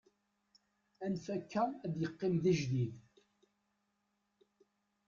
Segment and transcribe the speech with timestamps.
[1.05, 2.95] anef akka ad yeqqim d ajdid